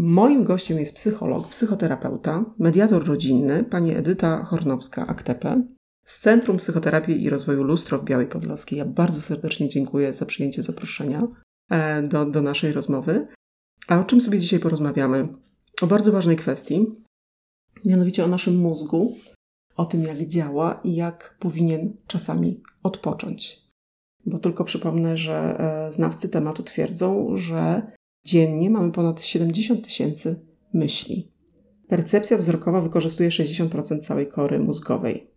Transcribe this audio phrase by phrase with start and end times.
[0.00, 5.62] Moim gościem jest psycholog, psychoterapeuta, mediator rodzinny, pani Edyta Hornowska-Aktepe
[6.04, 8.78] z Centrum Psychoterapii i Rozwoju Lustro w Białej Podlaskiej.
[8.78, 11.22] Ja bardzo serdecznie dziękuję za przyjęcie zaproszenia
[11.70, 13.28] e, do, do naszej rozmowy.
[13.88, 15.28] A o czym sobie dzisiaj porozmawiamy?
[15.82, 16.86] O bardzo ważnej kwestii,
[17.84, 19.16] mianowicie o naszym mózgu,
[19.76, 23.64] o tym jak działa i jak powinien czasami odpocząć.
[24.26, 27.92] Bo tylko przypomnę, że e, znawcy tematu twierdzą, że
[28.24, 30.40] dziennie mamy ponad 70 tysięcy
[30.74, 31.32] myśli.
[31.88, 35.30] Percepcja wzrokowa wykorzystuje 60% całej kory mózgowej.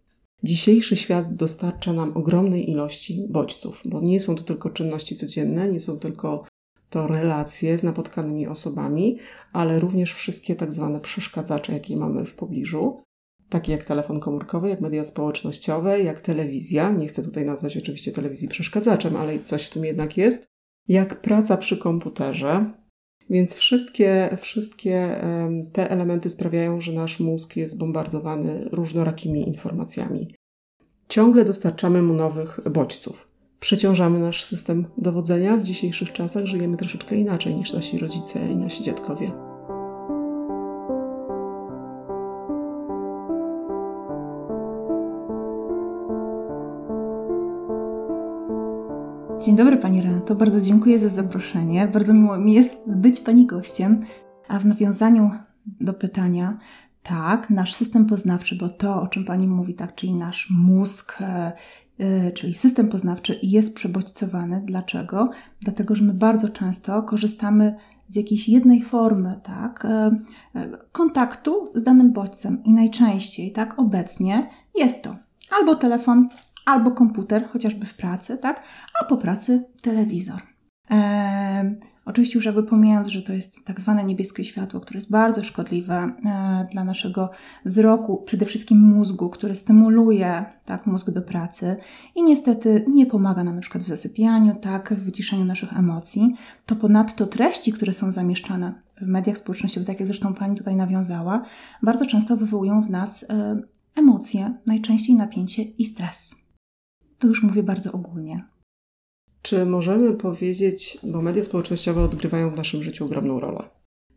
[0.43, 5.79] Dzisiejszy świat dostarcza nam ogromnej ilości bodźców, bo nie są to tylko czynności codzienne, nie
[5.79, 6.45] są tylko
[6.89, 9.17] to relacje z napotkanymi osobami,
[9.53, 13.01] ale również wszystkie tak zwane przeszkadzacze, jakie mamy w pobliżu,
[13.49, 16.91] takie jak telefon komórkowy, jak media społecznościowe, jak telewizja.
[16.91, 20.50] Nie chcę tutaj nazwać oczywiście telewizji przeszkadzaczem, ale coś w tym jednak jest.
[20.91, 22.71] Jak praca przy komputerze.
[23.29, 25.21] Więc wszystkie, wszystkie
[25.73, 30.35] te elementy sprawiają, że nasz mózg jest bombardowany różnorakimi informacjami.
[31.07, 33.31] Ciągle dostarczamy mu nowych bodźców
[33.61, 35.57] przeciążamy nasz system dowodzenia.
[35.57, 39.50] W dzisiejszych czasach żyjemy troszeczkę inaczej niż nasi rodzice i nasi dziadkowie.
[49.61, 51.87] Dobry Pani Renato, bardzo dziękuję za zaproszenie.
[51.87, 54.05] Bardzo miło mi jest być Pani gościem.
[54.47, 55.31] A w nawiązaniu
[55.81, 56.57] do pytania,
[57.03, 61.51] tak, nasz system poznawczy, bo to, o czym Pani mówi, tak, czyli nasz mózg, e,
[62.01, 64.61] Y, czyli system poznawczy, jest przebodźcowany.
[64.65, 65.29] Dlaczego?
[65.61, 67.75] Dlatego, że my bardzo często korzystamy
[68.07, 75.03] z jakiejś jednej formy tak, y, kontaktu z danym bodźcem i najczęściej tak obecnie jest
[75.03, 75.15] to
[75.59, 76.29] albo telefon,
[76.65, 78.63] albo komputer, chociażby w pracy, tak,
[79.01, 80.41] a po pracy telewizor.
[82.05, 85.95] Oczywiście już jakby pomijając, że to jest tak zwane niebieskie światło, które jest bardzo szkodliwe
[85.95, 87.29] e, dla naszego
[87.65, 91.75] wzroku, przede wszystkim mózgu, który stymuluje tak, mózg do pracy
[92.15, 96.35] i niestety nie pomaga nam na przykład w zasypianiu, tak, w wyciszeniu naszych emocji,
[96.65, 101.45] to ponadto treści, które są zamieszczane w mediach społecznościowych, tak jak zresztą Pani tutaj nawiązała,
[101.83, 103.61] bardzo często wywołują w nas e,
[103.95, 106.40] emocje, najczęściej napięcie i stres.
[107.21, 108.37] To już mówię bardzo ogólnie.
[109.41, 113.69] Czy możemy powiedzieć, bo media społecznościowe odgrywają w naszym życiu ogromną rolę?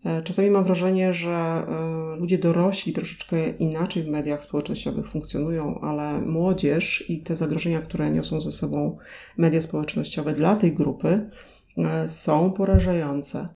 [0.04, 6.20] E, czasami mam wrażenie, że e, ludzie dorośli troszeczkę inaczej w mediach społecznościowych funkcjonują, ale
[6.20, 8.98] młodzież i te zagrożenia, które niosą ze sobą
[9.36, 11.30] media społecznościowe dla tej grupy,
[11.78, 13.48] e, są porażające.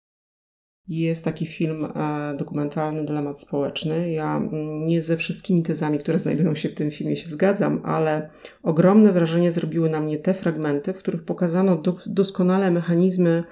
[0.88, 4.10] Jest taki film e, dokumentalny Dylemat Społeczny.
[4.10, 8.31] Ja mm, nie ze wszystkimi tezami, które znajdują się w tym filmie się zgadzam, ale
[8.62, 13.44] ogromne wrażenie zrobiły na mnie te fragmenty, w których pokazano doskonale mechanizmy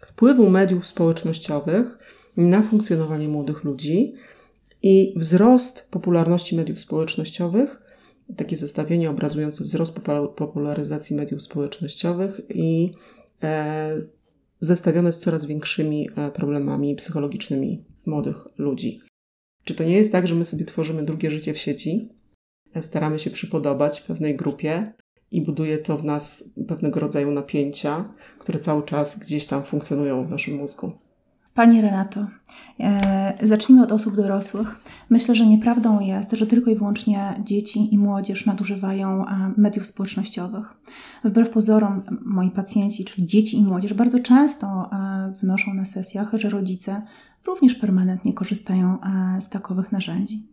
[0.00, 1.98] wpływu mediów społecznościowych
[2.36, 4.14] na funkcjonowanie młodych ludzi
[4.82, 7.82] i wzrost popularności mediów społecznościowych,
[8.36, 10.00] takie zestawienie obrazujące wzrost
[10.36, 12.92] popularyzacji mediów społecznościowych i
[13.42, 13.96] e,
[14.62, 19.00] zestawione z coraz większymi e, problemami psychologicznymi młodych ludzi.
[19.64, 22.08] Czy to nie jest tak, że my sobie tworzymy drugie życie w sieci,
[22.74, 24.92] e, staramy się przypodobać pewnej grupie
[25.30, 30.30] i buduje to w nas pewnego rodzaju napięcia, które cały czas gdzieś tam funkcjonują w
[30.30, 30.92] naszym mózgu?
[31.54, 32.26] Pani Renato,
[32.80, 34.80] e, zacznijmy od osób dorosłych.
[35.10, 40.74] Myślę, że nieprawdą jest, że tylko i wyłącznie dzieci i młodzież nadużywają e, mediów społecznościowych.
[41.24, 46.48] Wbrew pozorom, moi pacjenci, czyli dzieci i młodzież, bardzo często e, wnoszą na sesjach, że
[46.48, 47.02] rodzice
[47.46, 50.51] również permanentnie korzystają e, z takowych narzędzi.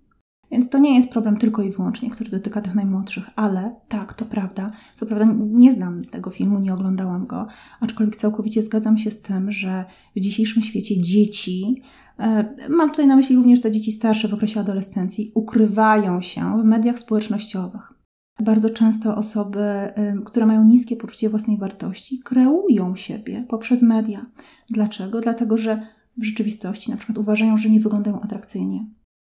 [0.52, 4.26] Więc to nie jest problem tylko i wyłącznie, który dotyka tych najmłodszych, ale tak, to
[4.26, 4.72] prawda.
[4.96, 7.48] Co prawda nie znam tego filmu, nie oglądałam go,
[7.80, 11.82] aczkolwiek całkowicie zgadzam się z tym, że w dzisiejszym świecie dzieci,
[12.20, 16.64] e, mam tutaj na myśli również te dzieci starsze w okresie adolescencji, ukrywają się w
[16.64, 17.94] mediach społecznościowych.
[18.40, 24.26] Bardzo często osoby, e, które mają niskie poczucie własnej wartości, kreują siebie poprzez media.
[24.70, 25.22] Dlaczego?
[25.22, 25.88] Dlatego, że
[26.18, 28.86] w rzeczywistości na przykład uważają, że nie wyglądają atrakcyjnie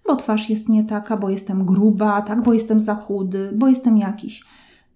[0.07, 3.97] bo twarz jest nie taka, bo jestem gruba, tak, bo jestem za chudy, bo jestem
[3.97, 4.43] jakiś.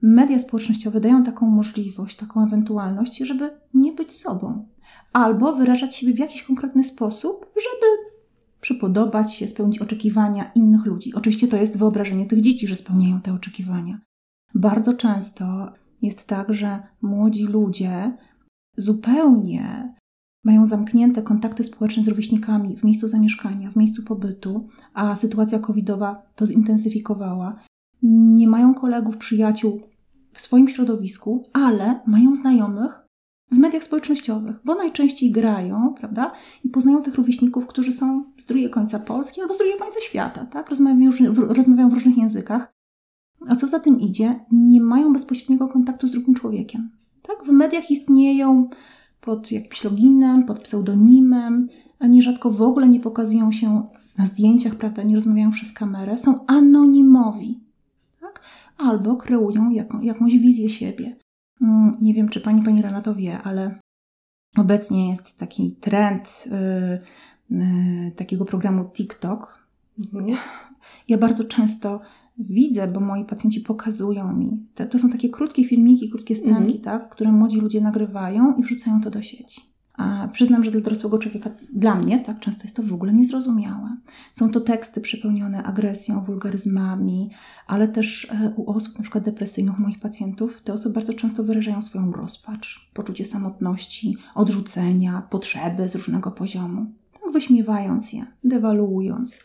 [0.01, 4.65] Media społecznościowe dają taką możliwość, taką ewentualność, żeby nie być sobą,
[5.13, 8.09] albo wyrażać siebie w jakiś konkretny sposób, żeby
[8.61, 11.13] przypodobać się, spełnić oczekiwania innych ludzi.
[11.15, 13.99] Oczywiście to jest wyobrażenie tych dzieci, że spełniają te oczekiwania.
[14.55, 18.17] Bardzo często jest tak, że młodzi ludzie
[18.77, 19.93] zupełnie
[20.43, 26.21] mają zamknięte kontakty społeczne z rówieśnikami w miejscu zamieszkania, w miejscu pobytu, a sytuacja covidowa
[26.35, 27.55] to zintensyfikowała.
[28.03, 29.81] Nie mają kolegów, przyjaciół
[30.33, 33.09] w swoim środowisku, ale mają znajomych
[33.51, 36.31] w mediach społecznościowych, bo najczęściej grają, prawda,
[36.63, 40.45] i poznają tych rówieśników, którzy są z drugiego końca Polski albo z drugiego końca świata,
[40.45, 42.73] tak, rozmawiają, rozmawiają w różnych językach.
[43.47, 46.89] A co za tym idzie, nie mają bezpośredniego kontaktu z drugim człowiekiem.
[47.21, 47.43] Tak?
[47.43, 48.69] W mediach istnieją
[49.21, 51.69] pod jakimś loginem, pod pseudonimem,
[51.99, 53.87] a nierzadko w ogóle nie pokazują się
[54.17, 57.59] na zdjęciach, prawda, nie rozmawiają przez kamerę, są anonimowi.
[58.21, 58.41] Tak?
[58.77, 61.15] Albo kreują jaką, jakąś wizję siebie.
[61.61, 63.79] Mm, nie wiem, czy pani, pani Renato wie, ale
[64.57, 66.47] obecnie jest taki trend
[67.49, 69.67] yy, yy, takiego programu TikTok.
[69.99, 70.37] Mhm.
[71.07, 72.01] Ja bardzo często
[72.39, 74.67] widzę, bo moi pacjenci pokazują mi.
[74.75, 76.79] To, to są takie krótkie filmiki, krótkie scenki, mhm.
[76.79, 79.61] tak, które młodzi ludzie nagrywają i wrzucają to do sieci.
[79.97, 83.97] A przyznam, że dla dorosłego człowieka, dla mnie, tak często jest to w ogóle niezrozumiałe.
[84.33, 87.29] Są to teksty przepełnione agresją, wulgaryzmami,
[87.67, 91.81] ale też e, u osób na przykład depresyjnych, moich pacjentów, te osoby bardzo często wyrażają
[91.81, 99.43] swoją rozpacz, poczucie samotności, odrzucenia, potrzeby z różnego poziomu, tak wyśmiewając je, dewaluując.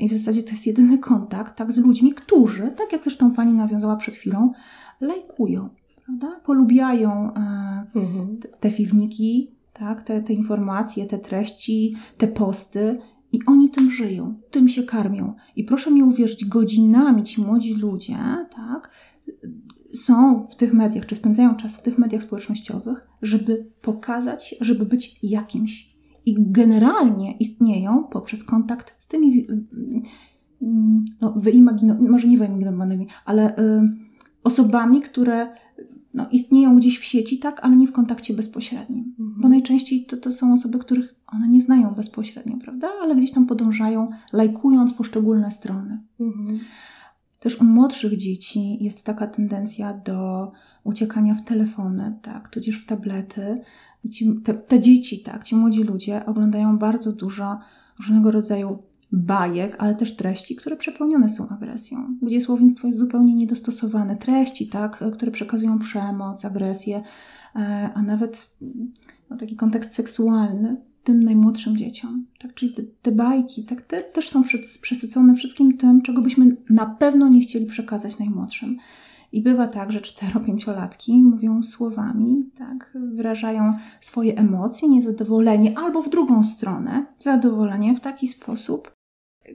[0.00, 3.52] I w zasadzie to jest jedyny kontakt tak, z ludźmi, którzy, tak jak zresztą pani
[3.52, 4.52] nawiązała przed chwilą,
[5.00, 5.68] lajkują,
[6.04, 6.40] prawda?
[6.44, 8.38] polubiają e, mhm.
[8.38, 10.02] te, te filmiki, tak?
[10.02, 12.98] te, te informacje, te treści, te posty.
[13.32, 15.34] I oni tym żyją, tym się karmią.
[15.56, 18.18] I proszę mi uwierzyć, godzinami ci młodzi ludzie,
[18.54, 18.90] tak,
[19.94, 25.18] są w tych mediach, czy spędzają czas w tych mediach społecznościowych, żeby pokazać, żeby być
[25.22, 25.91] jakimś
[26.26, 29.46] i generalnie istnieją poprzez kontakt z tymi
[31.20, 33.82] no, wyimagino- może nie wyimaginowanymi, ale y,
[34.44, 35.54] osobami, które
[36.14, 39.14] no, istnieją gdzieś w sieci, tak, ale nie w kontakcie bezpośrednim.
[39.20, 39.40] Mhm.
[39.40, 42.88] Bo najczęściej to, to są osoby, których one nie znają bezpośrednio, prawda?
[43.02, 46.00] Ale gdzieś tam podążają, lajkując poszczególne strony.
[46.20, 46.60] Mhm.
[47.40, 50.52] Też u młodszych dzieci jest taka tendencja do
[50.84, 53.54] uciekania w telefony, tak, tudzież w tablety,
[54.04, 57.58] i ci, te, te dzieci, tak, ci młodzi ludzie oglądają bardzo dużo
[57.98, 58.78] różnego rodzaju
[59.12, 64.16] bajek, ale też treści, które przepełnione są agresją, gdzie słownictwo jest zupełnie niedostosowane.
[64.16, 67.02] Treści, tak, które przekazują przemoc, agresję,
[67.56, 68.56] e, a nawet
[69.30, 72.26] no, taki kontekst seksualny tym najmłodszym dzieciom.
[72.38, 74.42] Tak, czyli te, te bajki tak, te też są
[74.82, 78.76] przesycone wszystkim tym, czego byśmy na pewno nie chcieli przekazać najmłodszym.
[79.32, 86.44] I bywa tak, że cztero-pięciolatki mówią słowami, tak, wyrażają swoje emocje, niezadowolenie, albo w drugą
[86.44, 88.92] stronę, zadowolenie w taki sposób,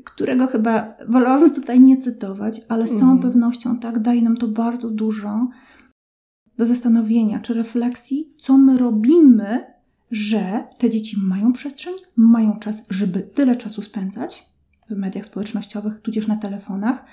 [0.05, 3.23] którego chyba wolałabym tutaj nie cytować, ale z całą mm.
[3.23, 5.47] pewnością tak daje nam to bardzo dużo
[6.57, 9.65] do zastanowienia czy refleksji, co my robimy,
[10.11, 14.45] że te dzieci mają przestrzeń, mają czas, żeby tyle czasu spędzać
[14.89, 17.05] w mediach społecznościowych, tudzież na telefonach,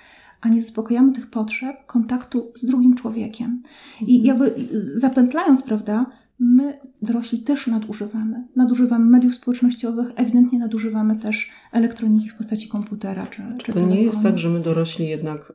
[0.44, 3.62] a nie zaspokajamy tych potrzeb kontaktu z drugim człowiekiem.
[4.06, 4.26] I mhm.
[4.26, 6.06] jakby zapętlając, prawda,
[6.38, 8.44] my dorośli też nadużywamy.
[8.56, 13.94] Nadużywamy mediów społecznościowych, ewidentnie nadużywamy też elektroniki w postaci komputera czy, czy To telefonu.
[13.94, 15.52] nie jest tak, że my dorośli jednak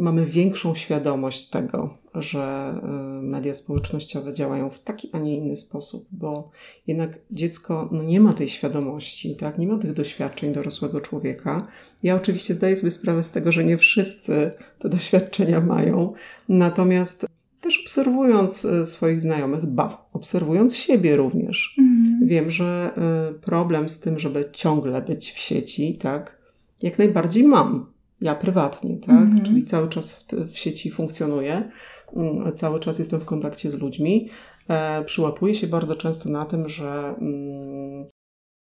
[0.00, 6.06] mamy większą świadomość tego, że y, media społecznościowe działają w taki, a nie inny sposób,
[6.10, 6.50] bo
[6.86, 9.58] jednak dziecko no, nie ma tej świadomości, tak?
[9.58, 11.66] nie ma tych doświadczeń dorosłego człowieka.
[12.02, 16.12] Ja oczywiście zdaję sobie sprawę z tego, że nie wszyscy te doświadczenia mają,
[16.48, 17.26] natomiast
[17.60, 22.28] też obserwując y, swoich znajomych, ba, obserwując siebie również, mhm.
[22.28, 22.90] wiem, że
[23.30, 26.38] y, problem z tym, żeby ciągle być w sieci, tak,
[26.82, 29.10] jak najbardziej mam ja prywatnie, tak?
[29.10, 29.42] Mhm.
[29.42, 31.70] Czyli cały czas w, w, sieci funkcjonuję,
[32.16, 34.28] mm, cały czas jestem w kontakcie z ludźmi.
[34.68, 38.04] E, przyłapuję się bardzo często na tym, że mm,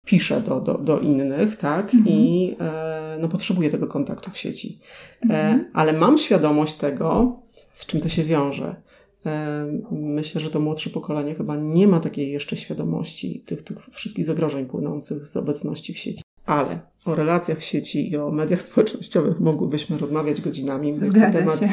[0.07, 1.95] piszę do, do, do innych, tak?
[1.95, 2.17] Mhm.
[2.17, 4.81] I e, no, potrzebuję tego kontaktu w sieci.
[5.21, 5.71] E, mhm.
[5.73, 7.39] ale mam świadomość tego,
[7.73, 8.83] z czym to się wiąże.
[9.27, 14.27] E, myślę, że to młodsze pokolenie chyba nie ma takiej jeszcze świadomości tych, tych wszystkich
[14.27, 19.41] zagrożeń płynących z obecności w sieci ale o relacjach w sieci i o mediach społecznościowych
[19.41, 20.89] mogłybyśmy rozmawiać godzinami.
[20.89, 21.73] Jest to temat się.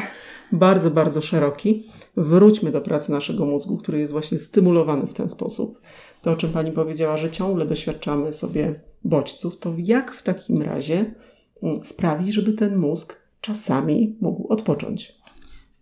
[0.52, 1.86] bardzo, bardzo szeroki.
[2.16, 5.80] Wróćmy do pracy naszego mózgu, który jest właśnie stymulowany w ten sposób.
[6.22, 11.14] To, o czym Pani powiedziała, że ciągle doświadczamy sobie bodźców, to jak w takim razie
[11.62, 15.18] mm, sprawić, żeby ten mózg czasami mógł odpocząć?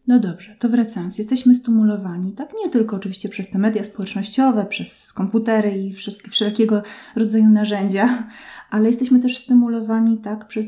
[0.07, 1.19] No dobrze, to wracając.
[1.19, 2.53] Jesteśmy stymulowani, tak?
[2.65, 6.83] Nie tylko oczywiście przez te media społecznościowe, przez komputery i wszystkie, wszelkiego
[7.17, 8.29] rodzaju narzędzia,
[8.71, 10.49] ale jesteśmy też stymulowani tak?
[10.49, 10.67] Przez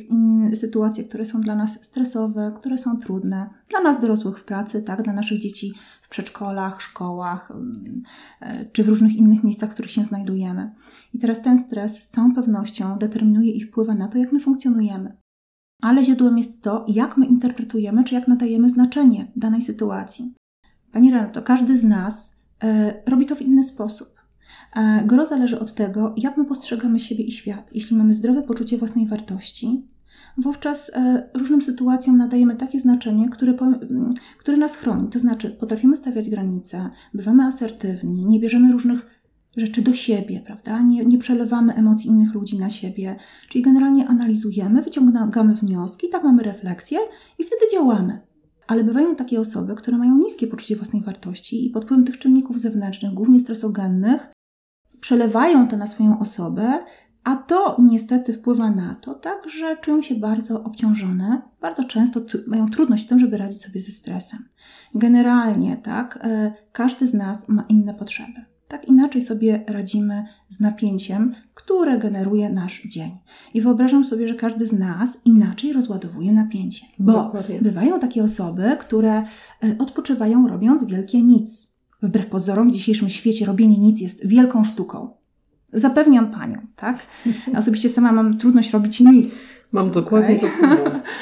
[0.54, 5.02] sytuacje, które są dla nas stresowe, które są trudne, dla nas dorosłych w pracy, tak,
[5.02, 8.02] dla naszych dzieci w przedszkolach, szkołach mm,
[8.40, 10.70] e, czy w różnych innych miejscach, w których się znajdujemy.
[11.14, 15.16] I teraz ten stres z całą pewnością determinuje i wpływa na to, jak my funkcjonujemy
[15.83, 20.35] ale źródłem jest to, jak my interpretujemy, czy jak nadajemy znaczenie danej sytuacji.
[20.92, 24.09] Pani Renato, każdy z nas e, robi to w inny sposób.
[24.76, 27.71] E, gro zależy od tego, jak my postrzegamy siebie i świat.
[27.73, 29.87] Jeśli mamy zdrowe poczucie własnej wartości,
[30.38, 33.54] wówczas e, różnym sytuacjom nadajemy takie znaczenie, które,
[34.38, 35.09] które nas chroni.
[35.09, 39.15] To znaczy, potrafimy stawiać granice, bywamy asertywni, nie bierzemy różnych
[39.56, 40.82] rzeczy do siebie, prawda?
[40.82, 43.16] Nie, nie przelewamy emocji innych ludzi na siebie.
[43.48, 46.98] Czyli generalnie analizujemy, wyciągamy wnioski, tak mamy refleksję
[47.38, 48.20] i wtedy działamy.
[48.66, 52.60] Ale bywają takie osoby, które mają niskie poczucie własnej wartości i pod wpływem tych czynników
[52.60, 54.32] zewnętrznych, głównie stresogennych,
[55.00, 56.84] przelewają to na swoją osobę,
[57.25, 62.68] a to niestety wpływa na to, tak, że czują się bardzo obciążone, bardzo często mają
[62.68, 64.40] trudność w tym, żeby radzić sobie ze stresem.
[64.94, 68.55] Generalnie, tak, e, każdy z nas ma inne potrzeby.
[68.68, 73.11] Tak inaczej sobie radzimy z napięciem, które generuje nasz dzień.
[73.54, 76.87] I wyobrażam sobie, że każdy z nas inaczej rozładowuje napięcie.
[76.99, 77.61] Bo Dokładnie.
[77.62, 79.25] bywają takie osoby, które e,
[79.78, 81.76] odpoczywają robiąc wielkie nic.
[82.02, 85.15] Wbrew pozorom w dzisiejszym świecie robienie nic jest wielką sztuką.
[85.76, 86.97] Zapewniam panią, tak?
[87.52, 89.49] Ja osobiście sama mam trudność robić nic.
[89.73, 90.50] Mam dokładnie okay.
[90.50, 90.76] to samo.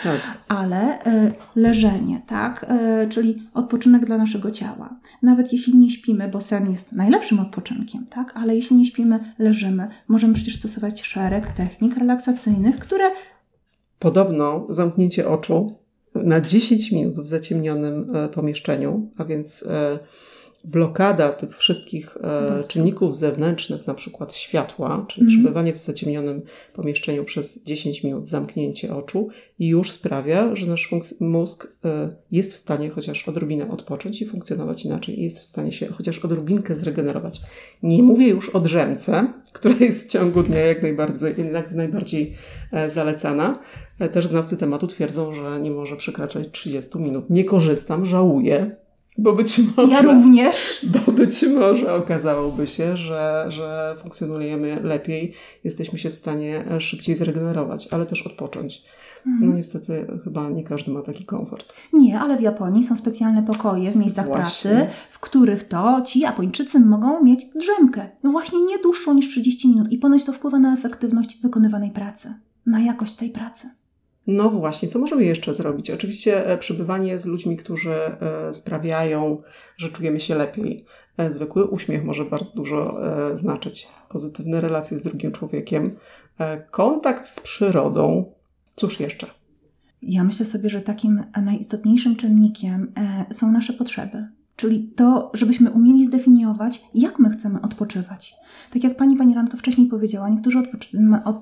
[0.04, 0.20] Tak.
[0.58, 2.66] Ale y, leżenie, tak?
[3.04, 5.00] Y, czyli odpoczynek dla naszego ciała.
[5.22, 8.32] Nawet jeśli nie śpimy, bo sen jest najlepszym odpoczynkiem, tak?
[8.36, 9.88] Ale jeśli nie śpimy, leżymy.
[10.08, 13.04] Możemy przecież stosować szereg technik relaksacyjnych, które.
[13.98, 15.78] Podobno zamknięcie oczu
[16.14, 19.64] na 10 minut w zaciemnionym y, pomieszczeniu, a więc
[20.64, 25.34] blokada tych wszystkich e, czynników zewnętrznych, na przykład światła, czyli mm.
[25.34, 26.42] przebywanie w zaciemnionym
[26.72, 29.28] pomieszczeniu przez 10 minut, zamknięcie oczu,
[29.58, 30.90] już sprawia, że nasz
[31.20, 35.72] mózg e, jest w stanie chociaż odrobinę odpocząć i funkcjonować inaczej, i jest w stanie
[35.72, 37.40] się chociaż odrobinkę zregenerować.
[37.82, 42.34] Nie mówię już o drzemce, która jest w ciągu dnia jak najbardziej, jak najbardziej
[42.72, 43.58] e, zalecana.
[43.98, 47.30] E, też znawcy tematu twierdzą, że nie może przekraczać 30 minut.
[47.30, 48.83] Nie korzystam, żałuję,
[49.18, 49.92] bo być może.
[49.92, 50.56] Ja również.
[51.06, 55.32] Bo być może okazałoby się, że, że funkcjonujemy lepiej,
[55.64, 58.82] jesteśmy się w stanie szybciej zregenerować, ale też odpocząć.
[59.26, 59.50] Mhm.
[59.50, 61.74] No niestety chyba nie każdy ma taki komfort.
[61.92, 64.70] Nie, ale w Japonii są specjalne pokoje w miejscach właśnie.
[64.70, 68.10] pracy, w których to ci Japończycy mogą mieć drzemkę.
[68.22, 72.34] No właśnie nie dłuższą niż 30 minut i ponoć to wpływa na efektywność wykonywanej pracy,
[72.66, 73.70] na jakość tej pracy.
[74.26, 75.90] No właśnie, co możemy jeszcze zrobić?
[75.90, 79.42] Oczywiście e, przebywanie z ludźmi, którzy e, sprawiają,
[79.76, 80.84] że czujemy się lepiej.
[81.16, 82.98] E, zwykły uśmiech może bardzo dużo
[83.34, 83.88] znaczyć.
[84.08, 85.96] Pozytywne relacje z drugim człowiekiem,
[86.70, 88.32] kontakt z przyrodą.
[88.76, 89.26] Cóż jeszcze?
[90.02, 92.92] Ja myślę sobie, że takim najistotniejszym czynnikiem
[93.32, 94.28] są nasze potrzeby.
[94.56, 98.34] Czyli to, żebyśmy umieli zdefiniować, jak my chcemy odpoczywać.
[98.72, 100.62] Tak jak pani, pani Rano to wcześniej powiedziała, niektórzy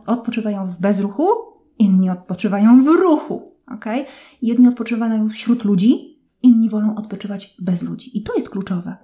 [0.06, 3.52] odpoczywają w bezruchu, inni odpoczywają w ruchu.
[3.66, 4.04] Okay?
[4.42, 8.18] Jedni odpoczywają wśród ludzi, inni wolą odpoczywać bez ludzi.
[8.18, 8.96] I to jest kluczowe.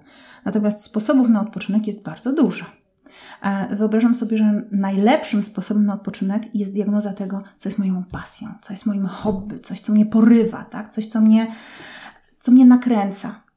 [0.45, 2.65] Natomiast sposobów na odpoczynek jest bardzo dużo.
[3.41, 8.49] E, wyobrażam sobie, że najlepszym sposobem na odpoczynek jest diagnoza tego, co jest moją pasją,
[8.61, 10.89] co jest moim hobby, coś, co mnie porywa, tak?
[10.89, 11.55] coś, co mnie,
[12.39, 13.48] co mnie nakręca.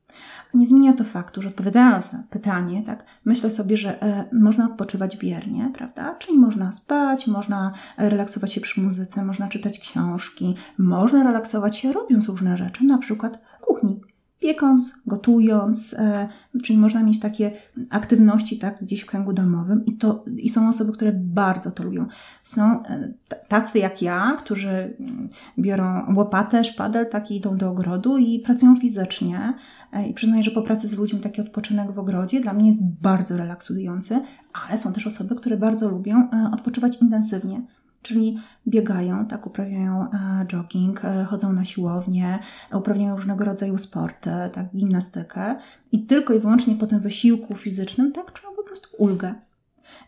[0.54, 5.16] Nie zmienia to faktu, że odpowiadając na pytanie, tak, myślę sobie, że e, można odpoczywać
[5.16, 6.14] biernie, prawda?
[6.14, 12.28] Czyli można spać, można relaksować się przy muzyce, można czytać książki, można relaksować się robiąc
[12.28, 14.00] różne rzeczy, na przykład w kuchni,
[14.42, 16.28] piekąc, gotując, e,
[16.62, 17.52] czyli można mieć takie
[17.90, 22.06] aktywności tak, gdzieś w kręgu domowym i, to, i są osoby, które bardzo to lubią.
[22.44, 23.12] Są e,
[23.48, 28.76] tacy jak ja, którzy mm, biorą łopatę, szpadel, tak i idą do ogrodu i pracują
[28.76, 29.54] fizycznie
[29.92, 32.84] e, i przyznaję, że po pracy z ludźmi taki odpoczynek w ogrodzie dla mnie jest
[32.84, 34.20] bardzo relaksujący,
[34.66, 37.62] ale są też osoby, które bardzo lubią odpoczywać intensywnie
[38.02, 42.38] czyli biegają, tak, uprawiają e, jogging, e, chodzą na siłownię,
[42.72, 45.56] uprawiają różnego rodzaju sporty, tak, gimnastykę
[45.92, 49.34] i tylko i wyłącznie po tym wysiłku fizycznym, tak, czują po prostu ulgę.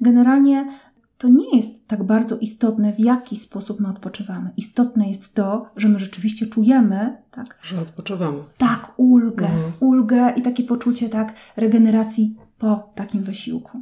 [0.01, 0.67] Generalnie
[1.19, 4.51] to nie jest tak bardzo istotne, w jaki sposób my odpoczywamy.
[4.57, 8.39] Istotne jest to, że my rzeczywiście czujemy, tak, że odpoczywamy.
[8.59, 9.73] Tak, ulgę, mhm.
[9.81, 13.81] ulgę i takie poczucie, tak, regeneracji po takim wysiłku.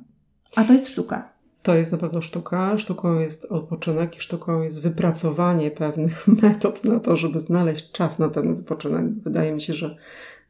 [0.57, 1.32] A to jest sztuka.
[1.63, 2.79] To jest na pewno sztuka.
[2.79, 8.29] Sztuką jest odpoczynek i sztuką jest wypracowanie pewnych metod na to, żeby znaleźć czas na
[8.29, 9.05] ten wypoczynek.
[9.25, 9.97] Wydaje mi się, że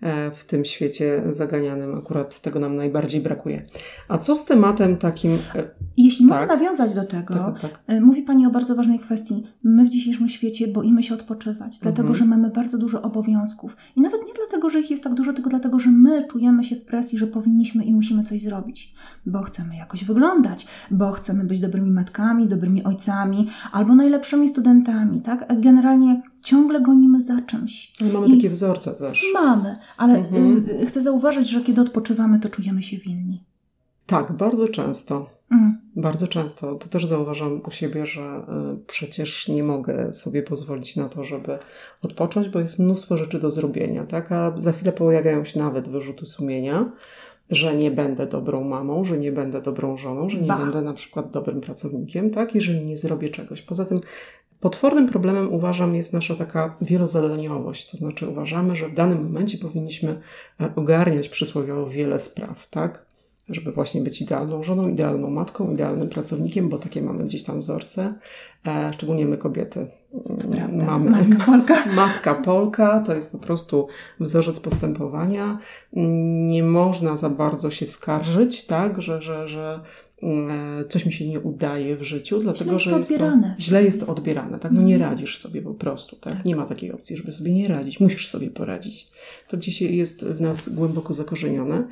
[0.03, 1.99] E, w tym świecie zaganianym.
[1.99, 3.67] Akurat tego nam najbardziej brakuje.
[4.09, 5.39] A co z tematem takim.
[5.99, 7.81] E, Jeśli tak, mogę nawiązać do tego, tak, tak.
[7.87, 9.47] E, mówi Pani o bardzo ważnej kwestii.
[9.65, 12.19] My w dzisiejszym świecie boimy się odpoczywać, dlatego mhm.
[12.19, 13.77] że mamy bardzo dużo obowiązków.
[13.97, 16.77] I nawet nie dlatego, że ich jest tak dużo, tylko dlatego, że my czujemy się
[16.77, 18.95] w presji, że powinniśmy i musimy coś zrobić,
[19.27, 25.21] bo chcemy jakoś wyglądać, bo chcemy być dobrymi matkami, dobrymi ojcami albo najlepszymi studentami.
[25.21, 25.61] Tak?
[25.61, 27.93] Generalnie ciągle gonimy za czymś.
[28.01, 29.25] Ale mamy I takie wzorce też.
[29.35, 30.65] Mamy, ale mhm.
[30.83, 33.45] Y, chcę zauważyć, że kiedy odpoczywamy, to czujemy się winni.
[34.07, 35.31] Tak, bardzo często.
[35.53, 35.81] Mm.
[35.97, 36.75] Bardzo często.
[36.75, 41.59] To też zauważam u siebie, że y, przecież nie mogę sobie pozwolić na to, żeby
[42.03, 44.33] odpocząć, bo jest mnóstwo rzeczy do zrobienia, tak?
[44.33, 46.93] A za chwilę pojawiają się nawet wyrzuty sumienia,
[47.51, 50.57] że nie będę dobrą mamą, że nie będę dobrą żoną, że nie ba.
[50.57, 52.55] będę na przykład dobrym pracownikiem, tak?
[52.55, 53.63] Jeżeli nie zrobię czegoś.
[53.63, 54.01] Poza tym
[54.63, 60.21] Potwornym problemem uważam jest nasza taka wielozadaniowość, to znaczy uważamy, że w danym momencie powinniśmy
[60.61, 63.07] e, ogarniać przysłowiowo wiele spraw, tak?
[63.55, 68.15] Żeby właśnie być idealną żoną, idealną matką, idealnym pracownikiem, bo takie mamy gdzieś tam wzorce,
[68.67, 69.87] e, szczególnie my kobiety.
[70.51, 70.85] Prawda.
[70.85, 71.87] Mamy Matka Polka.
[71.95, 73.89] Matka Polka to jest po prostu
[74.21, 75.59] wzorzec postępowania.
[76.47, 79.81] Nie można za bardzo się skarżyć, tak, że, że, że
[80.23, 84.07] e, coś mi się nie udaje w życiu, dlatego źle że jest to, źle jest
[84.07, 84.73] to odbierane, tak?
[84.73, 85.13] No nie mhm.
[85.13, 86.33] radzisz sobie po prostu, tak?
[86.33, 86.45] tak?
[86.45, 88.01] Nie ma takiej opcji, żeby sobie nie radzić.
[88.01, 89.09] Musisz sobie poradzić.
[89.49, 91.89] To gdzieś jest w nas głęboko zakorzenione.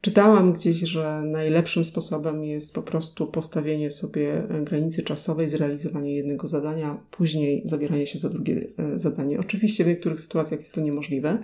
[0.00, 6.98] Czytałam gdzieś, że najlepszym sposobem jest po prostu postawienie sobie granicy czasowej, zrealizowanie jednego zadania,
[7.10, 9.40] później zabieranie się za drugie e, zadanie.
[9.40, 11.38] Oczywiście w niektórych sytuacjach jest to niemożliwe,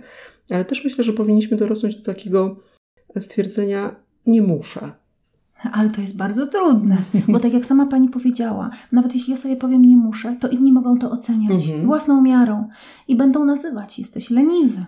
[0.50, 2.56] ale też myślę, że powinniśmy dorosnąć do takiego
[3.20, 4.92] stwierdzenia: nie muszę.
[5.72, 6.96] Ale to jest bardzo trudne,
[7.28, 10.72] bo tak jak sama pani powiedziała, nawet jeśli ja sobie powiem nie muszę, to inni
[10.72, 11.86] mogą to oceniać mhm.
[11.86, 12.68] własną miarą
[13.08, 14.84] i będą nazywać: jesteś leniwy,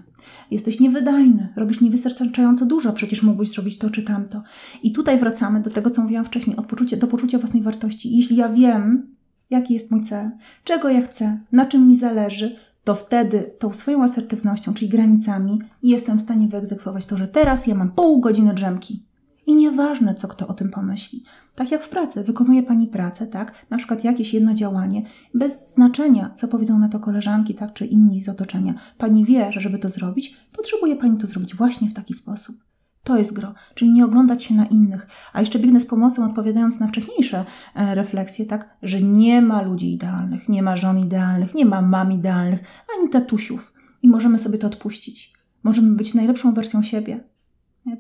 [0.51, 4.43] jesteś niewydajny, robisz niewystarczająco dużo, przecież mógłbyś zrobić to czy tamto.
[4.83, 8.17] I tutaj wracamy do tego, co mówiłam wcześniej, od poczucia, do poczucia własnej wartości.
[8.17, 9.15] Jeśli ja wiem,
[9.51, 10.31] jaki jest mój cel,
[10.65, 16.19] czego ja chcę, na czym mi zależy, to wtedy tą swoją asertywnością, czyli granicami, jestem
[16.19, 19.03] w stanie wyegzekwować to, że teraz ja mam pół godziny drzemki
[19.47, 21.25] i nieważne, co kto o tym pomyśli.
[21.55, 23.67] Tak jak w pracy, wykonuje Pani pracę, tak?
[23.71, 25.03] Na przykład jakieś jedno działanie,
[25.35, 28.75] bez znaczenia, co powiedzą na to koleżanki, tak, czy inni z otoczenia.
[28.99, 32.57] Pani wie, że żeby to zrobić, potrzebuje Pani to zrobić właśnie w taki sposób.
[33.05, 35.07] To jest gro, czyli nie oglądać się na innych.
[35.33, 37.45] A jeszcze biegnę z pomocą, odpowiadając na wcześniejsze
[37.75, 42.13] e, refleksje, tak, że nie ma ludzi idealnych, nie ma żon idealnych, nie ma mam
[42.13, 42.61] idealnych,
[42.99, 43.75] ani tatusiów.
[44.03, 45.33] I możemy sobie to odpuścić.
[45.63, 47.25] Możemy być najlepszą wersją siebie.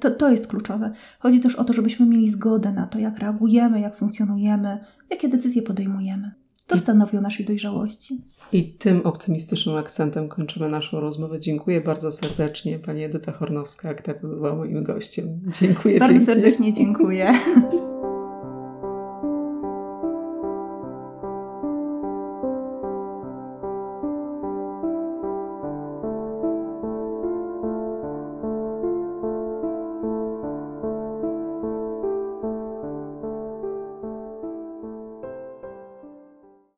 [0.00, 0.92] To, to jest kluczowe.
[1.18, 5.62] Chodzi też o to, żebyśmy mieli zgodę na to, jak reagujemy, jak funkcjonujemy, jakie decyzje
[5.62, 6.30] podejmujemy.
[6.66, 8.24] To stanowi o naszej dojrzałości.
[8.52, 11.40] I tym optymistycznym akcentem kończymy naszą rozmowę.
[11.40, 12.78] Dziękuję bardzo serdecznie.
[12.78, 15.26] Pani Edyta Hornowska, która była moim gościem.
[15.60, 16.34] Dziękuję Bardzo pięknie.
[16.34, 17.32] serdecznie dziękuję.